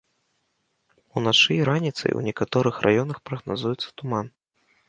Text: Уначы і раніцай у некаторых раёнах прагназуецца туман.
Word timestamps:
Уначы 1.19 1.51
і 1.57 1.67
раніцай 1.69 2.11
у 2.21 2.25
некаторых 2.29 2.75
раёнах 2.89 3.17
прагназуецца 3.31 3.87
туман. 4.01 4.27